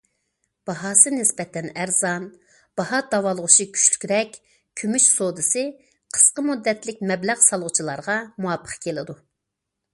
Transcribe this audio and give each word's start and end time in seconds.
باھاسى 0.67 1.11
نىسبەتەن 1.15 1.67
ئەرزان، 1.81 2.25
باھا 2.81 3.01
داۋالغۇشى 3.11 3.67
كۈچلۈكرەك 3.75 4.41
كۈمۈش 4.83 5.05
سودىسى 5.19 5.67
قىسقا 6.17 6.49
مۇددەتلىك 6.51 7.07
مەبلەغ 7.13 7.47
سالغۇچىلارغا 7.49 8.21
مۇۋاپىق 8.33 8.79
كېلىدۇ. 8.87 9.23